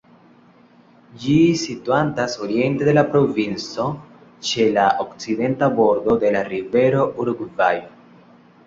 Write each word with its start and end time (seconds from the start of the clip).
Ĝi 1.23 1.35
situantas 1.63 2.37
oriente 2.45 2.87
de 2.89 2.95
la 2.99 3.03
provinco, 3.11 3.87
ĉe 4.49 4.67
la 4.79 4.87
okcidenta 5.07 5.71
bordo 5.83 6.21
de 6.27 6.35
la 6.39 6.45
rivero 6.53 7.07
Urugvajo. 7.23 7.97